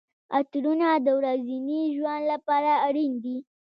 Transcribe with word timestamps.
عطرونه 0.37 0.87
د 1.05 1.07
ورځني 1.19 1.81
ژوند 1.95 2.23
لپاره 2.31 2.71
اړین 2.87 3.13
دي. 3.23 3.37